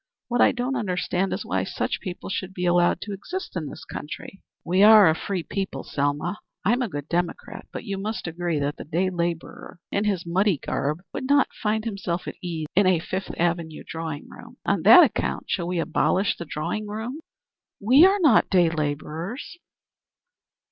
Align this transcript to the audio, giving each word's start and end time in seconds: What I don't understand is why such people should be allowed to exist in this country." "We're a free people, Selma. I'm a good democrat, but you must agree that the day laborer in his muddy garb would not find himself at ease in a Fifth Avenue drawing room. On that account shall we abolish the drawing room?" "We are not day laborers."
What 0.29 0.41
I 0.41 0.51
don't 0.51 0.75
understand 0.75 1.31
is 1.31 1.45
why 1.45 1.63
such 1.63 1.99
people 2.01 2.27
should 2.31 2.55
be 2.55 2.65
allowed 2.65 3.01
to 3.01 3.13
exist 3.13 3.55
in 3.55 3.67
this 3.69 3.85
country." 3.85 4.41
"We're 4.65 5.05
a 5.07 5.13
free 5.13 5.43
people, 5.43 5.83
Selma. 5.83 6.39
I'm 6.65 6.81
a 6.81 6.89
good 6.89 7.07
democrat, 7.07 7.67
but 7.71 7.83
you 7.83 7.99
must 7.99 8.25
agree 8.25 8.57
that 8.57 8.77
the 8.77 8.83
day 8.83 9.11
laborer 9.11 9.77
in 9.91 10.05
his 10.05 10.25
muddy 10.25 10.57
garb 10.57 11.03
would 11.13 11.25
not 11.29 11.53
find 11.53 11.85
himself 11.85 12.27
at 12.27 12.33
ease 12.41 12.65
in 12.75 12.87
a 12.87 12.97
Fifth 12.97 13.31
Avenue 13.37 13.83
drawing 13.85 14.27
room. 14.27 14.57
On 14.65 14.81
that 14.81 15.03
account 15.03 15.45
shall 15.47 15.67
we 15.67 15.77
abolish 15.77 16.35
the 16.35 16.45
drawing 16.45 16.87
room?" 16.87 17.19
"We 17.79 18.03
are 18.03 18.17
not 18.19 18.49
day 18.49 18.71
laborers." 18.71 19.59